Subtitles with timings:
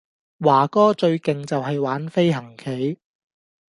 [0.39, 2.97] 華哥最勁就係玩飛行棋